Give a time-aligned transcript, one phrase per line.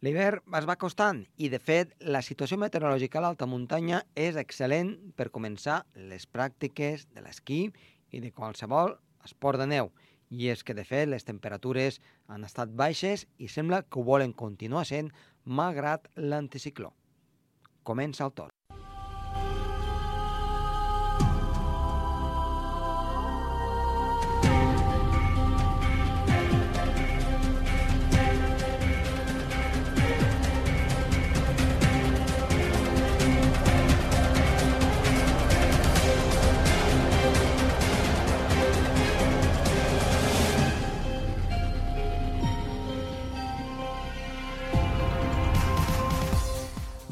[0.00, 4.94] L'hivern es va acostant i, de fet, la situació meteorològica a l'alta muntanya és excel·lent
[5.12, 7.66] per començar les pràctiques de l'esquí
[8.16, 8.94] i de qualsevol
[9.28, 9.92] esport de neu.
[10.32, 12.00] I és que, de fet, les temperatures
[12.32, 15.12] han estat baixes i sembla que ho volen continuar sent
[15.44, 16.94] malgrat l'anticicló.
[17.84, 18.56] Comença el torn.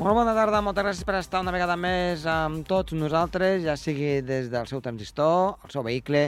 [0.08, 4.22] Molt bona tarda, moltes gràcies per estar una vegada més amb tots nosaltres, ja sigui
[4.24, 6.22] des del seu transistor, el seu vehicle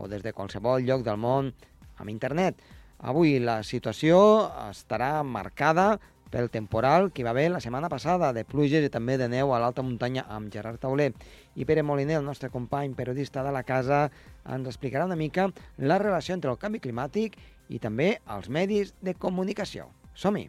[0.00, 1.50] o des de qualsevol lloc del món
[2.00, 2.64] amb internet.
[2.96, 4.16] Avui la situació
[4.70, 5.98] estarà marcada
[6.32, 9.60] pel temporal que va haver la setmana passada de pluges i també de neu a
[9.60, 11.12] l'alta muntanya amb Gerard Tauler.
[11.60, 14.06] I Pere Moliner, el nostre company periodista de la casa,
[14.48, 17.36] ens explicarà una mica la relació entre el canvi climàtic
[17.68, 19.92] i també els medis de comunicació.
[20.16, 20.48] Som-hi!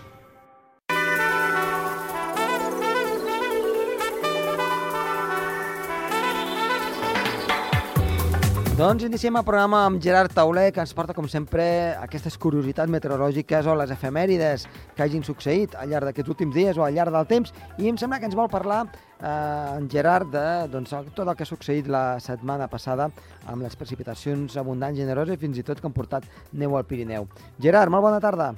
[8.81, 11.63] Doncs iniciem el programa amb Gerard Tauler, que ens porta, com sempre,
[12.01, 14.63] aquestes curiositats meteorològiques o les efemèrides
[14.97, 17.53] que hagin succeït al llarg d'aquests últims dies o al llarg del temps.
[17.77, 21.45] I em sembla que ens vol parlar eh, en Gerard de doncs, tot el que
[21.45, 23.11] ha succeït la setmana passada
[23.45, 27.29] amb les precipitacions abundants, generoses i fins i tot que han portat neu al Pirineu.
[27.61, 28.49] Gerard, molt bona tarda.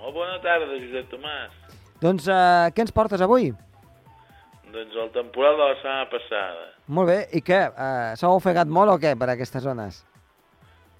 [0.00, 1.78] Molt bona tarda, Josep Tomàs.
[2.02, 3.52] Doncs eh, què ens portes avui?
[4.74, 6.72] Doncs el temporal de la setmana passada.
[6.92, 7.60] Molt bé, i què?
[7.72, 10.02] Eh, S'ha ofegat molt o què per aquestes zones?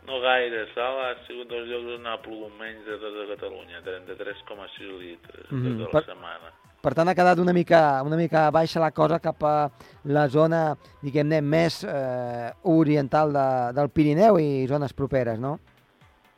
[0.09, 4.99] No gaire, Sal ha sigut dels llocs on ha plogut menys de tota Catalunya, 33,6
[4.99, 5.79] litres mm -hmm.
[5.79, 6.53] tota per- la setmana.
[6.83, 9.71] Per tant, ha quedat una mica, una mica baixa la cosa cap a
[10.05, 15.61] la zona, diguem-ne, més eh, oriental de, del Pirineu i zones properes, no?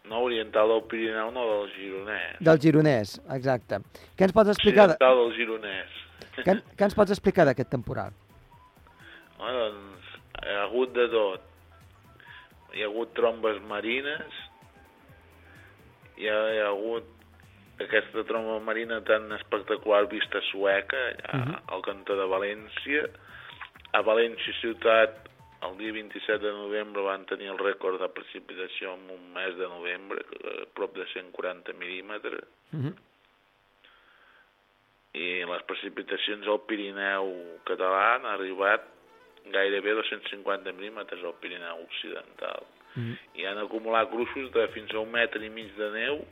[0.05, 2.37] No oriental del Pirineu, no del Gironès.
[2.41, 3.79] Del Gironès, exacte.
[4.19, 5.91] Què ens pots explicar, de, Occidental del Gironès.
[6.45, 8.13] què, què ens pots explicar d'aquest temporal?
[9.39, 10.13] Bueno, doncs,
[10.43, 11.51] hi ha hagut de tot.
[12.75, 14.39] Hi ha hagut trombes marines,
[16.19, 17.11] hi ha, hi ha hagut
[17.85, 21.61] aquesta tromba marina tan espectacular vista sueca, allà Mhm.
[21.75, 23.09] al cantó de València.
[23.93, 25.29] A València ciutat,
[25.63, 29.67] el dia 27 de novembre, van tenir el rècord de precipitació en un mes de
[29.69, 32.95] novembre, a prop de 140 mil·límetres Uh -huh.
[35.15, 38.83] i les precipitacions al Pirineu català han arribat
[39.53, 42.65] gairebé 250 mil·límetres al Pirineu occidental
[42.97, 43.17] -huh.
[43.35, 46.25] i han acumulat gruixos de fins a un metre i mig de neu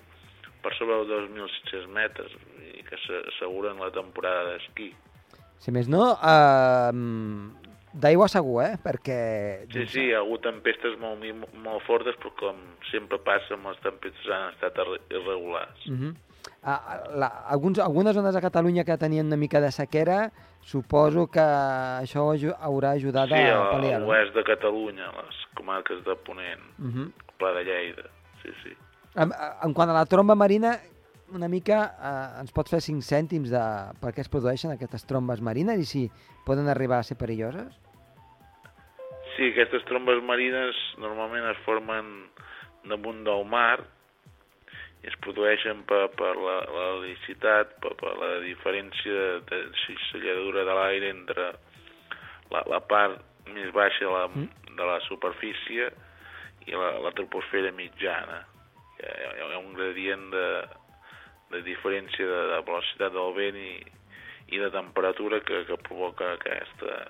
[0.63, 2.33] per sobre els 2.600 metres
[2.79, 4.93] i que s'asseguren la temporada d'esquí.
[5.59, 6.93] Si més no, eh,
[7.93, 8.77] d'aigua segur, eh?
[8.83, 9.19] Perquè...
[9.73, 11.23] Sí, sí, hi ha hagut tempestes molt,
[11.63, 12.57] molt fortes, però com
[12.91, 15.87] sempre passa amb les tempestes han estat irre- irregulars.
[15.87, 17.19] Uh -huh.
[17.19, 20.31] la, alguns, algunes zones de Catalunya que tenien una mica de sequera,
[20.61, 24.01] suposo que això haurà ajudat Sí, a a pal·liar.
[24.01, 24.07] no?
[24.07, 27.13] l'oest de Catalunya, les comarques de Ponent, Uh -huh.
[27.39, 28.03] Pla de Lleida,
[28.43, 28.77] sí, sí.
[29.17, 29.31] En,
[29.63, 30.79] en quant a la tromba marina,
[31.35, 31.95] una mica
[32.37, 35.85] eh, ens pots fer 5 cèntims de per què es produeixen aquestes trombes marines i
[35.85, 36.11] si
[36.47, 37.75] poden arribar a ser perilloses?
[39.37, 42.29] Sí, aquestes trombes marines normalment es formen
[42.85, 43.81] damunt del mar
[45.03, 46.87] i es produeixen per, per la, la
[47.83, 51.49] per, per la diferència de cisalladura de l'aire entre
[52.53, 53.19] la, la part
[53.51, 54.27] més baixa de la,
[54.79, 55.91] de la superfície
[56.69, 58.45] i la, la troposfera mitjana.
[59.01, 60.47] Hi ha, hi ha un gradient de,
[61.51, 63.75] de diferència de, de velocitat del vent i,
[64.55, 67.01] i de temperatura que, que provoca aquesta,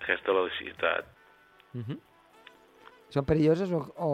[0.00, 1.12] aquesta velocitat.
[1.74, 2.00] Uh -huh.
[3.12, 4.12] Són perilloses o, o,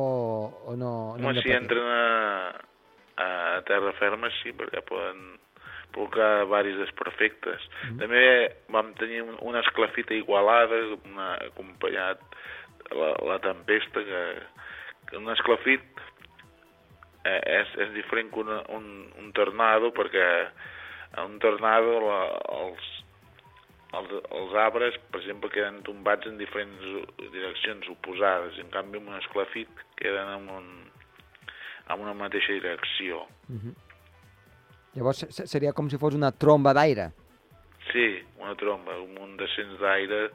[0.72, 1.16] o no?
[1.16, 2.50] no Home, si entren a,
[3.22, 3.28] a
[3.68, 5.38] terra ferma, sí, perquè poden
[5.92, 7.62] provocar varis desperfectes.
[7.84, 7.98] Mhm.
[8.02, 8.24] També
[8.74, 12.22] vam tenir un, una esclafita igualada, una, acompanyat
[12.94, 14.22] la, la tempesta, que,
[15.10, 16.04] que un esclafit
[17.24, 20.26] eh, és, és diferent que una, un, un tornado, perquè
[21.24, 22.20] un tornado la,
[22.60, 22.90] els,
[23.92, 26.84] els, els arbres, per exemple, queden tombats en diferents
[27.32, 28.58] direccions oposades.
[28.62, 30.68] En canvi, amb un esclafit queden en, un,
[31.90, 33.24] en una mateixa direcció.
[33.48, 33.74] Uh -huh.
[34.94, 37.10] Llavors se- seria com si fos una tromba d'aire.
[37.92, 40.30] Sí, una tromba, un descens d'aire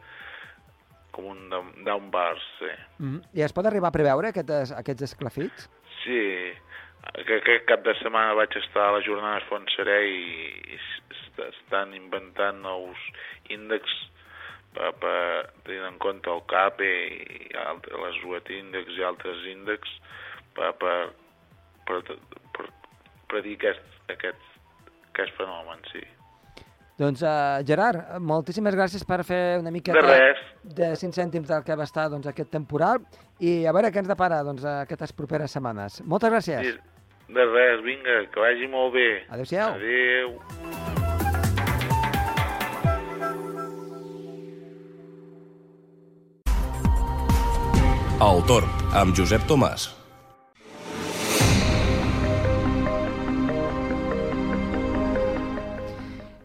[1.12, 2.72] com un down- downburst, sí.
[3.00, 3.20] Mm.
[3.34, 5.70] I es pot arribar a preveure aquests, aquests esclafits?
[6.04, 6.52] Sí,
[7.26, 10.20] que aquest cap de setmana vaig estar a les jornades Fontserè i,
[10.74, 13.00] i est- estan inventant nous
[13.52, 13.96] índexs
[14.76, 15.18] per, per
[15.68, 19.94] tenir en compte el CAPE i alt, les UET índex i altres índexs
[20.56, 20.96] per, per,
[21.88, 22.00] per,
[22.56, 22.68] per
[23.32, 24.44] predir aquest, aquest,
[25.14, 26.04] aquest fenomen, sí.
[26.96, 31.64] Doncs, uh, Gerard, moltíssimes gràcies per fer una miqueta De res, de 5 cèntims del
[31.68, 33.04] que va estar doncs, aquest temporal
[33.44, 36.00] i a veure què ens depara doncs, aquestes properes setmanes.
[36.08, 36.64] Moltes gràcies.
[36.72, 36.95] sí,
[37.30, 39.10] de res, vinga, que vagi molt bé.
[39.30, 39.76] Adéu-siau.
[39.76, 40.40] Adéu.
[48.26, 50.05] El Torn, amb Josep Tomàs.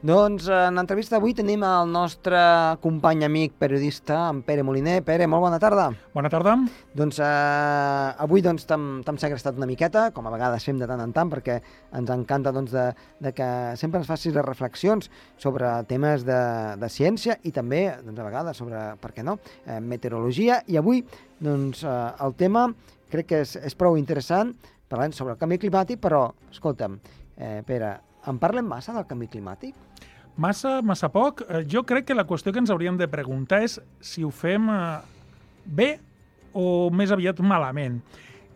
[0.00, 2.38] Doncs en l'entrevista d'avui tenim el nostre
[2.80, 5.02] company amic periodista, en Pere Moliner.
[5.04, 5.90] Pere, molt bona tarda.
[6.14, 6.54] Bona tarda.
[6.96, 11.12] Doncs eh, avui doncs, t'hem segrestat una miqueta, com a vegades fem de tant en
[11.12, 11.58] tant, perquè
[12.00, 12.86] ens encanta doncs, de,
[13.20, 16.40] de que sempre ens facis les reflexions sobre temes de,
[16.80, 19.36] de ciència i també, doncs, a vegades, sobre, per què no,
[19.66, 20.62] eh, meteorologia.
[20.72, 21.04] I avui
[21.44, 22.70] doncs, eh, el tema
[23.12, 24.56] crec que és, és prou interessant,
[24.88, 26.96] parlant sobre el canvi climàtic, però, escolta'm,
[27.36, 27.98] eh, Pere,
[28.28, 29.89] en parlem massa del canvi climàtic?
[30.36, 31.42] Massa, massa poc.
[31.48, 34.68] Eh, Jo crec que la qüestió que ens hauríem de preguntar és si ho fem
[34.70, 34.98] eh,
[35.64, 35.90] bé
[36.52, 38.00] o més aviat malament.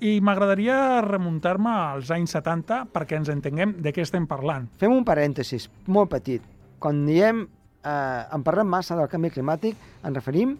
[0.05, 4.67] I m'agradaria remuntar-me als anys 70 perquè ens entenguem de què estem parlant.
[4.79, 6.43] Fem un parèntesis molt petit.
[6.79, 10.57] Quan diem eh, en parlem massa del canvi climàtic, ens referim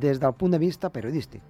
[0.00, 1.42] des del punt de vista periodístic.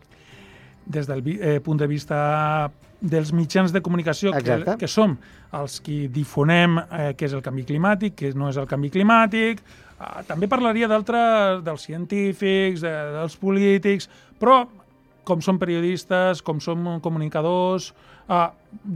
[0.87, 2.71] Des del eh, punt de vista
[3.01, 4.77] dels mitjans de comunicació que, Exacte.
[4.83, 5.17] que som
[5.57, 9.63] els qui difonem eh, què és el canvi climàtic, què no és el canvi climàtic.
[10.01, 14.09] Eh, també parlaria d'altres, dels científics, de, dels polítics,
[14.39, 14.67] però
[15.25, 17.93] com som periodistes, com som comunicadors,
[18.29, 18.47] eh,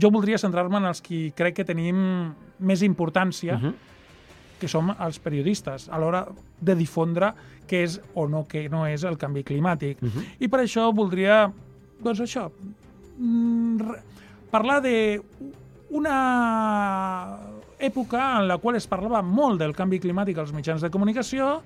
[0.01, 3.73] jo voldria centrar-me en els qui crec que tenim més importància, Mhm.
[4.59, 6.27] que som els periodistes, a l'hora
[6.61, 7.33] de difondre
[7.67, 9.97] què és o no què no és el canvi climàtic.
[10.01, 10.23] Mhm.
[10.39, 11.51] I per això voldria,
[12.01, 12.49] doncs això,
[14.51, 15.21] parlar de
[15.89, 16.17] una
[17.79, 21.59] època en la qual es parlava molt del canvi climàtic als mitjans de comunicació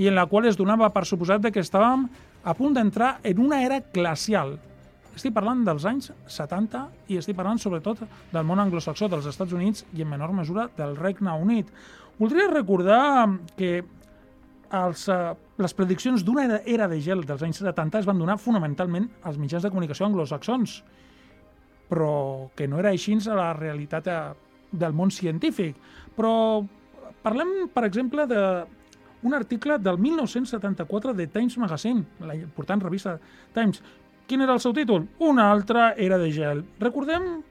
[0.00, 2.08] i en la qual es donava per suposat que estàvem
[2.44, 4.56] a punt d'entrar en una era glacial.
[5.16, 8.00] Estic parlant dels anys 70 i estic parlant sobretot
[8.32, 11.68] del món anglosaxó, dels Estats Units i en menor mesura del Regne Unit.
[12.20, 13.82] Voldria recordar que
[14.70, 19.08] els, eh, les prediccions d'una era, de gel dels anys 70 es van donar fonamentalment
[19.26, 20.80] als mitjans de comunicació anglosaxons,
[21.90, 24.18] però que no era així a la realitat eh,
[24.70, 25.76] del món científic.
[26.16, 26.62] Però
[27.22, 28.42] parlem, per exemple, de
[29.22, 33.18] un article del 1974 de Times Magazine, la important revista
[33.52, 33.82] Times.
[34.26, 35.08] Quin era el seu títol?
[35.18, 36.62] Una altra era de gel.
[36.78, 37.42] Recordem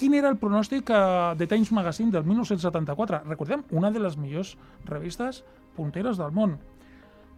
[0.00, 3.22] quin era el pronòstic eh, de Times Magazine del 1974.
[3.28, 4.56] Recordem, una de les millors
[4.88, 5.44] revistes
[5.76, 6.58] punteres del món.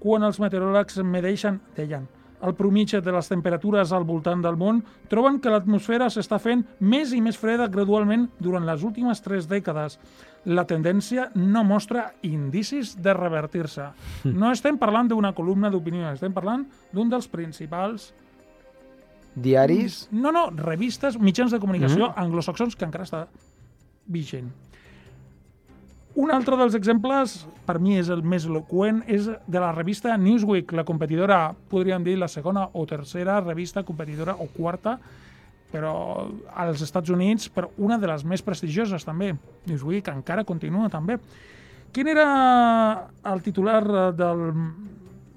[0.03, 2.09] Quan els meteoròlegs medeixen, deien,
[2.45, 7.15] el promitge de les temperatures al voltant del món, troben que l'atmosfera s'està fent més
[7.17, 9.97] i més freda gradualment durant les últimes tres dècades.
[10.45, 13.89] La tendència no mostra indicis de revertir-se.
[14.29, 18.13] No estem parlant d'una columna d'opinió, estem parlant d'un dels principals
[19.35, 23.25] Diaris, no, no, revistes, mitjans de comunicació anglosaxons que encara està
[24.07, 24.53] vigent.
[26.15, 30.71] Un altre dels exemples, per mi és el més eloqüent, és de la revista Newsweek,
[30.79, 34.95] la competidora, podríem dir, la segona o tercera revista competidora o quarta,
[35.73, 35.95] però
[36.55, 39.33] als Estats Units, però una de les més prestigioses també.
[39.67, 41.19] Newsweek encara continua també.
[41.95, 42.29] Quin era
[43.33, 43.83] el titular
[44.15, 44.45] del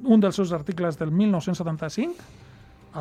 [0.08, 2.14] un dels seus articles del 1975?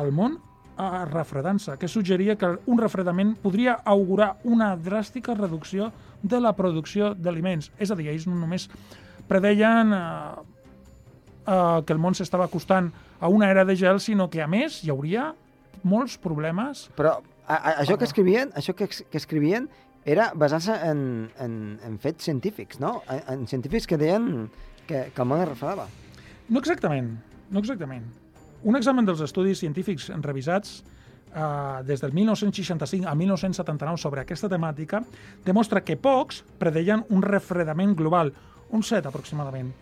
[0.01, 0.39] El món
[0.77, 5.91] a refredant-se, que suggeria que un refredament podria augurar una dràstica reducció
[6.21, 7.71] de la producció d'aliments.
[7.79, 8.67] És a dir, ells no només
[9.27, 10.01] predeien eh,
[11.47, 14.83] eh, que el món s'estava acostant a una era de gel, sinó que, a més,
[14.83, 15.31] hi hauria
[15.83, 16.87] molts problemes.
[16.95, 17.17] però
[17.47, 19.69] a, a, això que escrivien, això que, que escrivien
[20.05, 23.01] era basant-se en, en, en fets científics, no?
[23.09, 24.49] En, en científics que deien
[24.87, 25.87] que, que el món es refredava.
[26.49, 27.17] No exactament,
[27.51, 28.07] no exactament.
[28.63, 30.83] Un examen dels estudis científics revisats
[31.35, 35.03] eh, des del 1965 a 1979 sobre aquesta temàtica
[35.45, 38.33] demostra que pocs predeien un refredament global,
[38.69, 39.73] un 7 aproximadament.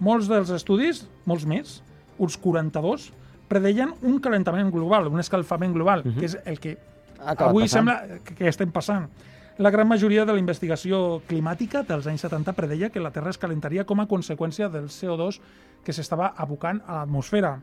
[0.00, 1.78] Molts dels estudis, molts més,
[2.18, 3.12] uns 42,
[3.48, 6.18] predeien un calentament global, un escalfament global, uh -huh.
[6.18, 6.78] que és el que
[7.18, 7.78] acabat avui passant.
[7.78, 9.08] sembla que, que estem passant.
[9.56, 13.38] La gran majoria de la investigació climàtica dels anys 70 predeia que la Terra es
[13.38, 15.38] calentaria com a conseqüència del CO2
[15.84, 17.60] que s'estava abocant a l'atmosfera.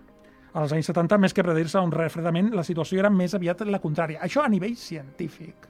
[0.53, 4.19] Als anys 70, més que predir-se un refredament, la situació era més aviat la contrària.
[4.25, 5.67] Això a nivell científic.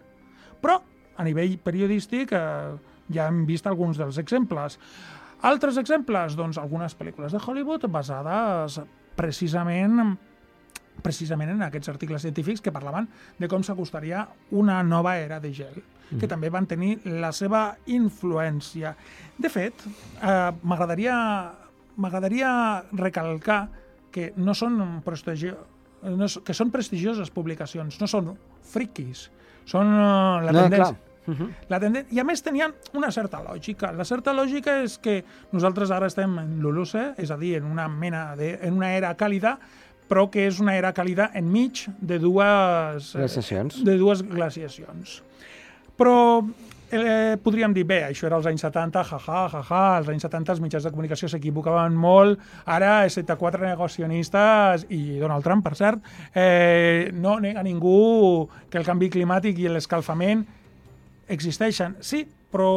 [0.62, 0.80] Però,
[1.18, 4.80] a nivell periodístic, eh, ja hem vist alguns dels exemples.
[5.42, 6.36] Altres exemples?
[6.38, 8.80] Doncs algunes pel·lícules de Hollywood basades
[9.18, 10.18] precisament
[11.02, 13.08] precisament en aquests articles científics que parlaven
[13.40, 16.20] de com s'acostaria una nova era de gel, mm.
[16.20, 18.94] que també van tenir la seva influència.
[19.38, 19.86] De fet,
[20.22, 21.16] eh, m'agradaria
[22.02, 22.52] m'agradaria
[22.94, 23.66] recalcar
[24.12, 25.56] que no són prestigio,
[26.04, 28.34] no, que són prestigioses publicacions, no són
[28.72, 29.30] friquis,
[29.70, 30.98] són uh, la No, tendència.
[31.28, 31.50] Uh -huh.
[31.70, 32.06] La tenden...
[32.12, 33.92] I a més tenien una certa lògica.
[33.92, 37.88] La certa lògica és que nosaltres ara estem en l'Holocè, és a dir, en una
[37.88, 38.58] mena de...
[38.62, 39.60] en una era càlida,
[40.10, 43.14] però que és una era càlida enmig de dues...
[43.14, 43.84] Glaciacions.
[43.84, 45.22] De dues glaciacions.
[45.96, 46.44] Però
[46.92, 50.62] eh, podríem dir, bé, això era als anys 70, jaja, jaja, als anys 70 els
[50.64, 56.04] mitjans de comunicació s'equivocaven molt, ara, excepte quatre negacionistes, i Donald Trump, per cert,
[56.36, 60.46] eh, no nega ningú que el canvi climàtic i l'escalfament
[61.32, 61.96] existeixen.
[62.04, 62.72] Sí, però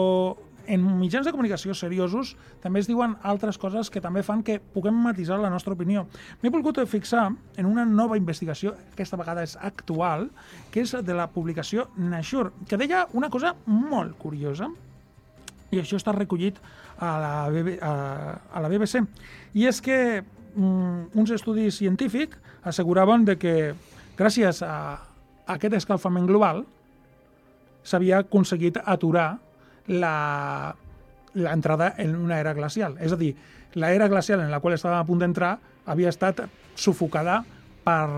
[0.67, 4.97] en mitjans de comunicació seriosos també es diuen altres coses que també fan que puguem
[5.07, 6.07] matisar la nostra opinió.
[6.43, 10.29] M'he volgut fixar en una nova investigació, aquesta vegada és actual,
[10.71, 14.71] que és de la publicació Nature, que deia una cosa molt curiosa,
[15.75, 16.59] i això està recollit
[16.99, 17.95] a la, BB, a,
[18.55, 19.03] a la BBC,
[19.59, 23.57] i és que mm, uns estudis científics asseguraven de que
[24.17, 24.77] gràcies a,
[25.47, 26.63] a aquest escalfament global
[27.85, 29.35] s'havia aconseguit aturar
[29.87, 32.97] l'entrada en una era glacial.
[33.01, 33.35] És a dir,
[33.75, 36.41] l'era glacial en la qual estàvem a punt d'entrar havia estat
[36.75, 37.45] sufocada
[37.85, 38.09] per,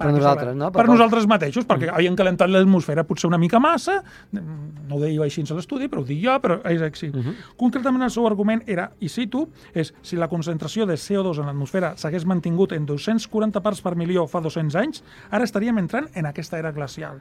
[0.00, 0.70] Per nosaltres, no?
[0.72, 3.98] Per, Per- nosaltres mateixos, perquè havien calentat l'atmosfera potser una mica massa,
[4.32, 7.10] no ho deia així a l'estudi, però ho dic jo, però és així.
[7.10, 7.34] Uh -huh.
[7.56, 11.96] Concretament el seu argument era, i cito, és si la concentració de CO2 en l'atmosfera
[11.96, 16.58] s'hagués mantingut en 240 parts per milió fa 200 anys, ara estaríem entrant en aquesta
[16.58, 17.20] era glacial.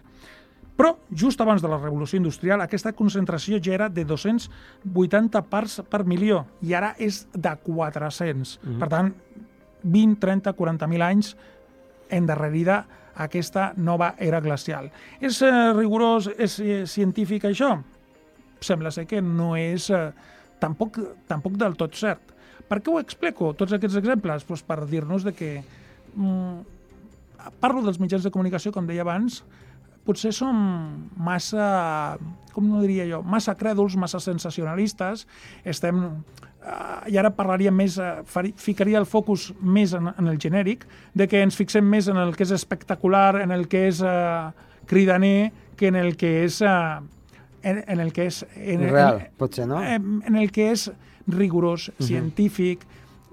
[0.80, 6.06] Però, just abans de la revolució industrial, aquesta concentració ja era de 280 parts per
[6.08, 8.60] milió i ara és de 400.
[8.64, 8.80] Mm -hmm.
[8.80, 9.14] Per tant,
[9.84, 11.36] 20, 30, 40.000 anys
[12.10, 14.90] endarrerida aquesta nova era glacial.
[15.20, 17.76] És eh, rigorós, és eh, científic això?
[18.62, 20.12] Sembla ser que no és eh,
[20.60, 22.32] tampoc, tampoc del tot cert.
[22.70, 24.46] Per què ho explico, tots aquests exemples?
[24.46, 25.64] Pues per dir-nos de que
[26.16, 26.60] mm,
[27.60, 29.44] parlo dels mitjans de comunicació, com deia abans,
[30.08, 30.58] potser som
[31.18, 32.18] massa,
[32.54, 35.28] com no diria jo, massa crèduls, massa sensacionalistes,
[35.66, 36.06] estem...
[36.60, 40.84] Uh, I ara parlaria més, uh, fari, ficaria el focus més en, en el genèric,
[41.16, 44.52] de que ens fixem més en el que és espectacular, en el que és uh,
[44.90, 46.60] cridaner, que en el que és...
[46.60, 47.00] Uh,
[47.64, 48.42] en, en el que és...
[48.56, 49.80] En, Real, en, potser, no?
[49.80, 50.90] En, en el que és
[51.32, 52.84] rigorós, científic,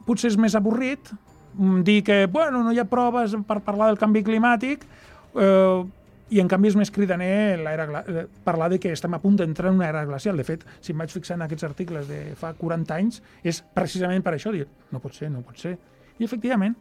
[0.07, 1.11] potser és més avorrit
[1.57, 4.87] mm, dir que, bueno, no hi ha proves per parlar del canvi climàtic,
[5.35, 5.85] eh,
[6.31, 7.29] i en canvi és més cridaner
[7.63, 10.37] eh, parlar de que estem a punt d'entrar en una era glacial.
[10.37, 14.25] De fet, si em vaig fixar en aquests articles de fa 40 anys, és precisament
[14.27, 15.77] per això dir, no pot ser, no pot ser.
[16.19, 16.75] I efectivament,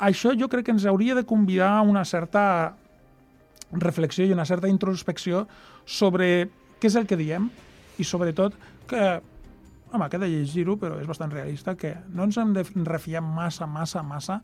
[0.00, 2.76] això jo crec que ens hauria de convidar a una certa
[3.72, 5.44] reflexió i una certa introspecció
[5.84, 6.48] sobre
[6.80, 7.50] què és el que diem
[8.00, 8.56] i sobretot
[8.88, 9.20] que
[9.92, 14.02] home, queda llegir-ho, però és bastant realista, que no ens hem de refiar massa, massa,
[14.06, 14.40] massa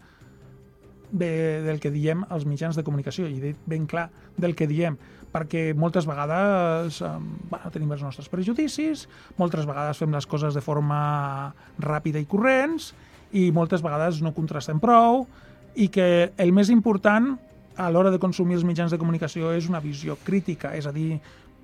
[1.11, 4.99] de, del que diem als mitjans de comunicació, i dit ben clar del que diem,
[5.33, 7.15] perquè moltes vegades eh,
[7.51, 9.07] bueno, tenim els nostres prejudicis,
[9.41, 12.93] moltes vegades fem les coses de forma ràpida i corrents,
[13.37, 15.27] i moltes vegades no contrastem prou,
[15.77, 17.35] i que el més important
[17.77, 21.19] a l'hora de consumir els mitjans de comunicació és una visió crítica, és a dir,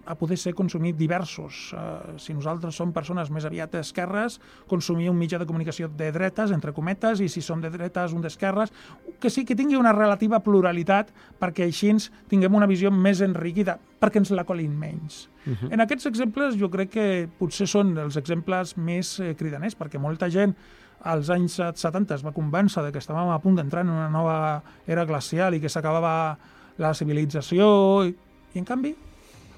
[0.05, 1.71] a poder ser consumir diversos.
[1.73, 6.51] Uh, si nosaltres som persones més aviat d'esquerres, consumir un mitjà de comunicació de dretes,
[6.51, 8.75] entre cometes, i si som de dretes, un d'esquerres,
[9.23, 13.79] que sí que tingui una relativa pluralitat perquè així ens tinguem una visió més enriquida,
[14.03, 15.29] perquè ens la colin menys.
[15.47, 15.73] Uh -huh.
[15.73, 20.29] En aquests exemples jo crec que potser són els exemples més eh, cridaners, perquè molta
[20.29, 20.55] gent
[21.03, 24.63] als anys 70 es va convèncer de que estàvem a punt d'entrar en una nova
[24.87, 26.39] era glacial i que s'acabava
[26.79, 28.15] la civilització, i,
[28.55, 28.95] i en canvi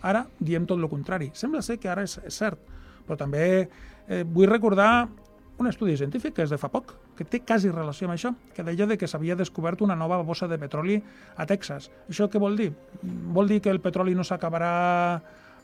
[0.02, 1.30] ara diem tot el contrari.
[1.34, 2.58] Sembla ser que ara és, és cert,
[3.06, 3.68] però també
[4.08, 5.08] eh, vull recordar
[5.58, 8.64] un estudi científic que és de fa poc, que té quasi relació amb això, que
[8.66, 10.98] deia de que s'havia descobert una nova bossa de petroli
[11.36, 11.90] a Texas.
[12.10, 12.72] Això què vol dir?
[13.02, 14.72] Vol dir que el petroli no s'acabarà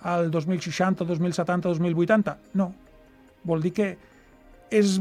[0.02, 2.36] al 2060, 2070, 2080?
[2.54, 2.70] No.
[3.44, 3.90] Vol dir que
[4.70, 5.00] és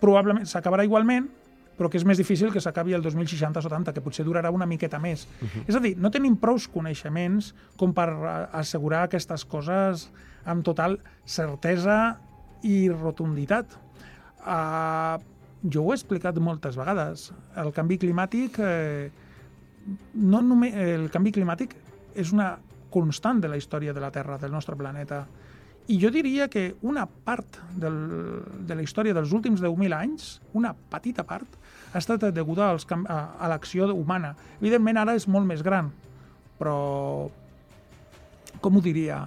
[0.00, 1.28] probablement s'acabarà igualment,
[1.76, 5.26] però que és més difícil que s'acabi el 2060-70, que potser durarà una miqueta més.
[5.40, 5.64] Uh -huh.
[5.68, 8.08] És a dir, no tenim prous coneixements com per
[8.52, 10.10] assegurar aquestes coses
[10.44, 12.18] amb total certesa
[12.62, 13.81] i rotunditat.
[14.42, 15.20] Uh,
[15.62, 17.30] jo ho he explicat moltes vegades.
[17.58, 19.10] El canvi climàtic, eh,
[20.14, 21.76] no només, el canvi climàtic
[22.18, 22.56] és una
[22.92, 25.24] constant de la història de la Terra, del nostre planeta.
[25.90, 27.96] I jo diria que una part del,
[28.66, 31.56] de la història dels últims 10.000 anys, una petita part,
[31.92, 34.34] ha estat deguda als, a, a l'acció humana.
[34.60, 35.90] Evidentment, ara és molt més gran,
[36.58, 37.30] però...
[38.62, 39.24] Com ho diria?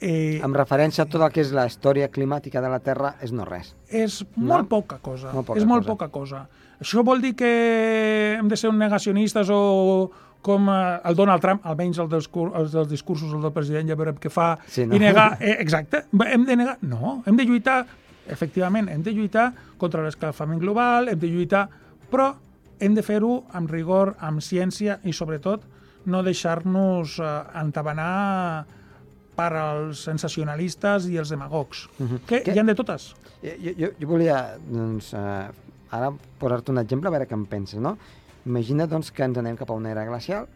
[0.00, 3.32] Eh, Amb referència a tot el que és la història climàtica de la Terra, és
[3.34, 3.74] no res.
[3.90, 4.46] és No?
[4.54, 5.32] molt poca cosa.
[5.34, 5.92] Molt poca és molt cosa.
[5.96, 6.48] poca cosa.
[6.80, 11.64] Això vol dir que hem de ser un negacionistes o com eh, el Donald Trump,
[11.66, 14.94] almenys el dels, els dels discursos el del president, ja veurem què fa, Sí, no?
[14.94, 15.36] i negar...
[15.40, 16.76] Eh, exacte, hem de negar...
[16.82, 17.80] No, hem de lluitar,
[18.28, 21.64] efectivament, hem de lluitar contra l'escalfament global, hem de lluitar,
[22.08, 22.36] però
[22.78, 25.64] hem de fer-ho amb rigor, amb ciència i, sobretot,
[26.06, 27.32] no deixar-nos eh,
[27.64, 28.64] entabanar
[29.38, 32.24] per als sensacionalistes i els demagogs, Mhm.
[32.26, 33.14] que Que- hi han de totes.
[33.42, 35.48] Jo, jo, jo- jo volia, doncs, eh,
[35.90, 37.96] ara posar-te un exemple, a veure què en penses, no?
[38.44, 40.48] Imagina, doncs, que ens anem cap a una era glacial,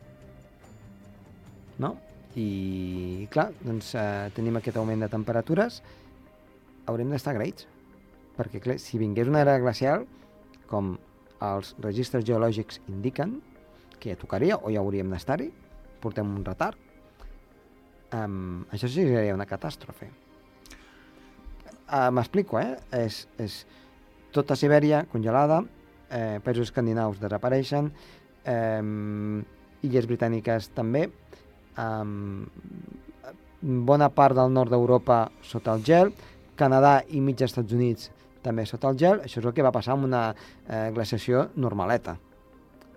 [1.78, 1.96] no?
[2.34, 5.82] I, clar, doncs, eh, tenim aquest augment de temperatures,
[6.86, 7.66] haurem d'estar agraïts,
[8.38, 10.06] perquè, clar, si vingués una era glacial,
[10.66, 10.98] com
[11.40, 13.40] els registres geològics indiquen,
[14.00, 15.52] que ja tocaria, o ja hauríem d'estar-hi,
[16.00, 16.76] portem un retard,
[18.12, 20.10] um, això sí que seria una catàstrofe.
[21.92, 22.76] Uh, M'explico, eh?
[22.96, 23.62] És, és
[24.32, 25.60] tota Sibèria congelada,
[26.08, 27.90] eh, països escandinaus desapareixen,
[28.48, 28.82] eh,
[29.82, 31.10] illes britàniques també,
[31.76, 32.04] eh,
[33.62, 36.12] bona part del nord d'Europa sota el gel,
[36.56, 38.10] Canadà i mig Estats Units
[38.42, 40.34] també sota el gel, això és el que va passar amb una
[40.68, 42.16] eh, glaciació normaleta.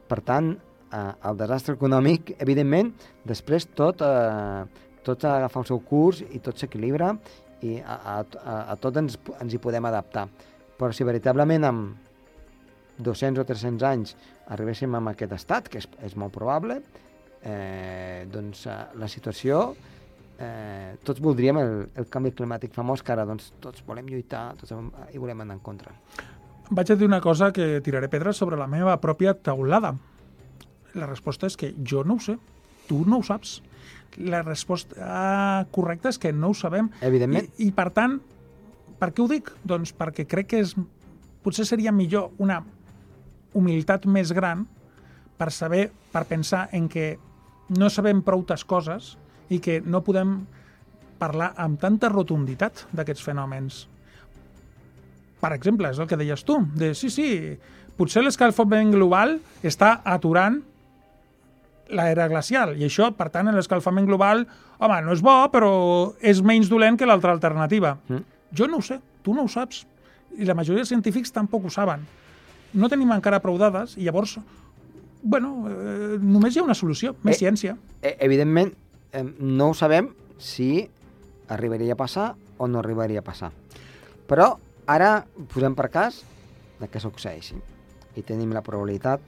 [0.10, 0.52] Per tant,
[0.92, 2.92] eh, el desastre econòmic, evidentment,
[3.24, 7.14] després tot, eh, tot agafa el seu curs i tot s'equilibra
[7.66, 8.18] i a, a,
[8.74, 10.28] a, tot ens, ens hi podem adaptar.
[10.76, 12.06] Però si veritablement amb
[13.06, 14.16] 200 o 300 anys
[14.52, 16.80] arribéssim a aquest estat, que és, és molt probable,
[17.44, 19.76] eh, doncs eh, la situació,
[20.40, 24.74] eh, tots voldríem el, el canvi climàtic famós, que ara doncs, tots volem lluitar, tots
[24.76, 25.96] hi volem anar en contra.
[26.70, 29.94] Vaig a dir una cosa que tiraré pedres sobre la meva pròpia taulada.
[30.96, 32.40] La resposta és que jo no ho sé.
[32.90, 33.60] Tu no ho saps.
[34.24, 36.90] La resposta correcta és que no ho sabem.
[37.04, 37.50] Evidentment.
[37.58, 38.20] I, I, per tant,
[39.00, 39.52] per què ho dic?
[39.68, 40.76] Doncs perquè crec que és,
[41.44, 42.62] potser seria millor una
[43.56, 44.66] humilitat més gran
[45.40, 47.16] per saber, per pensar en que
[47.76, 49.16] no sabem proutes coses
[49.50, 50.38] i que no podem
[51.20, 53.86] parlar amb tanta rotunditat d'aquests fenòmens.
[55.42, 57.30] Per exemple, és el que deies tu, de sí, sí,
[57.98, 60.62] potser l'escalfament global està aturant
[61.90, 64.46] l'era glacial, i això, per tant, l'escalfament global,
[64.80, 65.72] home, no és bo, però
[66.22, 67.98] és menys dolent que l'altra alternativa.
[68.10, 68.24] Mm.
[68.56, 69.86] Jo no ho sé, tu no ho saps,
[70.38, 72.06] i la majoria de científics tampoc ho saben.
[72.74, 74.38] No tenim encara prou dades, i llavors,
[75.22, 77.78] bueno, eh, només hi ha una solució, més Eh, ciència.
[78.02, 78.74] Eh, evidentment,
[79.12, 80.90] eh, no ho sabem si
[81.48, 83.52] arribaria a passar o no arribaria a passar.
[84.28, 86.24] Però ara posem per cas
[86.80, 87.56] de que succeeixi.
[88.16, 89.22] I tenim la probabilitat,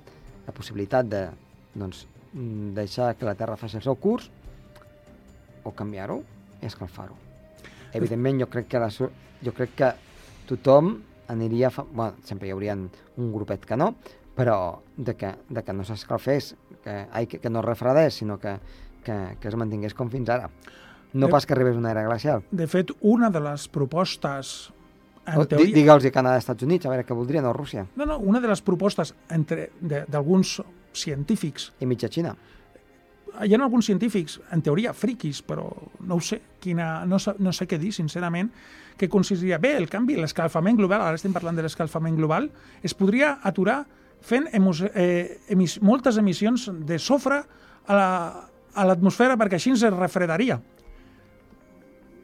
[0.47, 1.27] la possibilitat de
[1.75, 4.29] doncs, deixar que la Terra faci el seu curs
[5.63, 6.21] o canviar-ho
[6.61, 7.15] i escalfar-ho.
[7.93, 9.91] Evidentment, jo crec que, la, jo crec que
[10.49, 10.97] tothom
[11.31, 11.69] aniria...
[11.73, 11.83] Fa...
[11.87, 13.93] Bueno, sempre hi hauria un grupet que no,
[14.37, 18.37] però de que, de que no s'escalfés, que, ai, que, que no es refredés, sinó
[18.39, 18.57] que,
[19.03, 20.49] que, que es mantingués com fins ara.
[21.13, 22.43] No Eh, pas que arribés una era glacial.
[22.51, 24.71] De fet, una de les propostes...
[25.27, 27.51] En O, di, teoria, Digue'ls a Canadà i Estats Units, a veure què voldrien, o
[27.51, 30.61] Rússia, no, no, una de les propostes entre- de- d'alguns
[30.93, 32.35] científics i mitja Xina.
[33.45, 35.67] hi ha alguns científics, en teoria friquis, però
[35.99, 38.49] no ho sé, quina, no, sa- no sé què dir, sincerament,
[38.97, 42.49] que consideraria bé el canvi, l'escalfament global, ara estem parlant de l'escalfament global,
[42.81, 43.85] es podria aturar
[44.21, 47.43] fent emos, eh, emis, moltes emissions de sofre
[47.85, 50.59] a la- a l'atmosfera la, perquè així ens refredaria.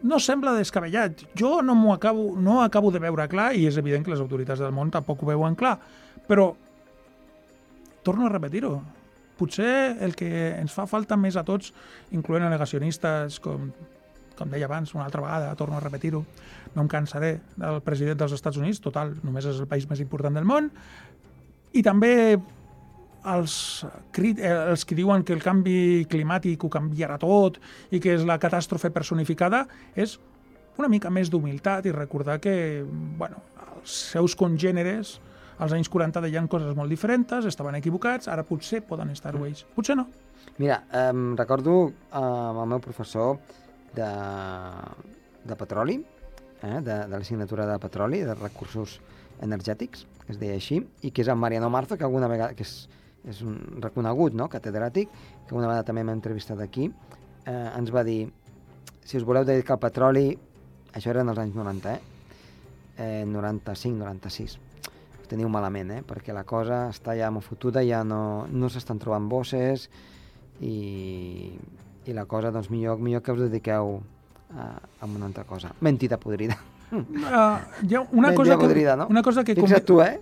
[0.04, 1.21] No sembla descabellat.
[1.39, 4.60] Jo no m'ho acabo, no acabo de veure clar i és evident que les autoritats
[4.60, 5.78] del món tampoc ho veuen clar.
[6.28, 6.56] Però
[8.04, 8.78] torno a repetir-ho.
[9.39, 11.74] Potser el que ens fa falta més a tots,
[12.13, 13.72] incloent negacionistes, com,
[14.38, 16.24] com deia abans, una altra vegada, torno a repetir-ho,
[16.76, 20.38] no em cansaré del president dels Estats Units, total, només és el país més important
[20.38, 20.70] del món,
[21.74, 22.13] i també
[23.26, 23.86] els,
[24.20, 27.60] eh, els que diuen que el canvi climàtic ho canviarà tot
[27.92, 30.20] i que és la catàstrofe personificada, és
[30.78, 32.84] una mica més d'humilitat i recordar que
[33.18, 33.42] bueno,
[33.78, 35.20] els seus congèneres
[35.58, 39.66] als anys 40 deien coses molt diferents, estaven equivocats, ara potser poden estar-ho ells.
[39.76, 40.08] Potser no.
[40.58, 43.38] Mira, em recordo eh, el meu professor
[43.96, 44.10] de,
[45.46, 46.00] de petroli,
[46.62, 49.00] eh, de, de l'assignatura de petroli, de recursos
[49.42, 52.66] energètics, que es deia així, i que és en Mariano Marzo, que alguna vegada, que
[52.66, 52.88] és,
[53.30, 55.12] és un reconegut, no?, catedràtic,
[55.48, 56.89] que una vegada també m'ha entrevistat aquí,
[57.46, 58.28] eh, ens va dir,
[59.04, 60.28] si us voleu dedicar al petroli,
[60.94, 62.00] això era en els anys 90, eh?
[62.98, 64.60] eh 95, 96.
[65.23, 66.01] Ho teniu malament, eh?
[66.03, 69.88] Perquè la cosa està ja molt fotuda, ja no, no s'estan trobant bosses
[70.59, 71.53] i,
[72.05, 73.95] i la cosa, doncs, millor, millor que us dediqueu
[74.51, 74.67] a,
[74.99, 75.71] a una altra cosa.
[75.81, 76.57] Mentida podrida.
[76.91, 76.99] Uh,
[77.88, 79.07] hi ha una Ben cosa que, podrida, no?
[79.09, 80.19] una cosa que Fixa't tu, eh?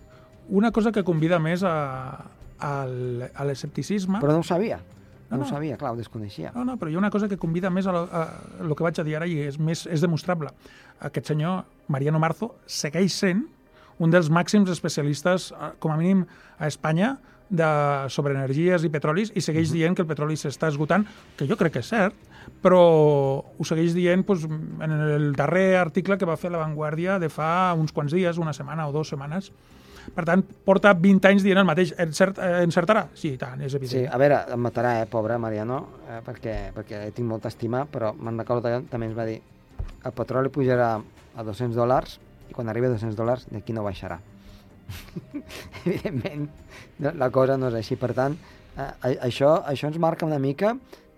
[0.50, 1.74] una cosa que convida més a,
[2.62, 4.22] al, a l'escepticisme.
[4.22, 4.78] Però no ho sabia.
[5.32, 5.50] No, No, ho no.
[5.50, 6.52] sabia, clar, ho desconeixia.
[6.54, 7.94] No, no, però hi ha una cosa que convida més a,
[8.68, 10.52] lo que vaig a dir ara i és, més, és demostrable.
[11.08, 13.46] Aquest senyor, Mariano Marzo, segueix sent
[14.02, 16.26] un dels màxims especialistes, eh, com a mínim
[16.58, 17.18] a Espanya,
[17.52, 17.68] de,
[18.08, 21.04] sobre energies i petrolis, i segueix dient que el petroli s'està esgotant,
[21.36, 22.16] que jo crec que és cert,
[22.64, 22.80] però
[23.44, 27.74] ho segueix dient doncs, en el darrer article que va fer La Vanguardia de fa
[27.78, 29.52] uns quants dies, una setmana o dues setmanes.
[30.16, 31.92] Per tant, porta 20 anys dient el mateix.
[32.02, 33.04] Encert, eh, encertarà?
[33.14, 34.08] Sí, tant, és Sí, evident.
[34.14, 38.40] a veure, em matarà, eh, pobre Mariano, eh, perquè, perquè tinc molta estima, però me'n
[38.40, 39.42] recordo que també ens va dir
[40.06, 40.96] el petroli pujarà
[41.36, 42.20] a 200 dòlars
[42.52, 44.20] i quan arribi a 200 dòlars d'aquí no baixarà.
[45.86, 46.50] Evidentment,
[47.00, 47.96] la cosa no és així.
[48.00, 48.36] Per tant,
[48.76, 48.90] eh,
[49.30, 50.76] això, això ens marca una mica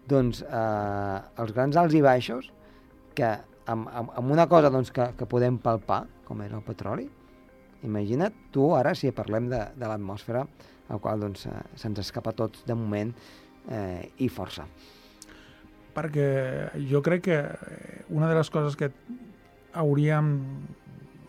[0.09, 2.51] doncs, eh, els grans alts i baixos
[3.17, 3.31] que
[3.65, 7.07] amb, amb, amb una cosa doncs, que, que podem palpar, com és el petroli,
[7.83, 10.45] imagina't tu ara si parlem de, de l'atmosfera,
[10.93, 13.15] al qual doncs, eh, se'ns escapa a tots de moment
[13.69, 14.67] eh, i força.
[15.93, 17.35] perquè jo crec que
[18.09, 18.87] una de les coses que
[19.77, 20.31] hauríem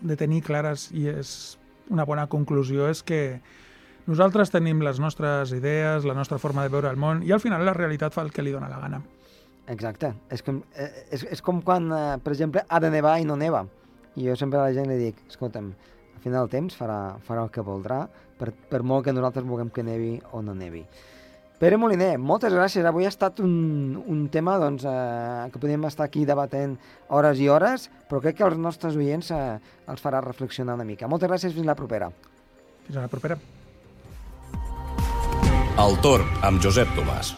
[0.04, 1.56] de tenir clares i és
[1.90, 3.40] una bona conclusió és que
[4.06, 7.64] nosaltres tenim les nostres idees, la nostra forma de veure el món i al final
[7.64, 9.00] la realitat fa el que li dóna la gana.
[9.72, 10.12] Exacte.
[10.28, 13.36] És com, eh, és, és com quan, eh, per exemple, ha de nevar i no
[13.40, 13.64] neva.
[14.14, 15.72] I jo sempre a la gent li dic, escolta'm,
[16.14, 18.04] al final del temps farà, farà el que voldrà,
[18.38, 20.84] per, per molt que nosaltres vulguem que nevi o no nevi.
[21.64, 22.84] Pere Moliner, moltes gràcies.
[22.84, 23.52] Avui ha estat un,
[24.12, 26.74] un tema doncs, eh, que podríem estar aquí debatent
[27.08, 29.38] hores i hores, però crec que els nostres oients eh,
[29.88, 31.08] els farà reflexionar una mica.
[31.08, 32.10] Moltes gràcies, fins la propera.
[32.84, 33.40] Fins a la propera.
[35.86, 37.32] El torn amb Josep Tomàs.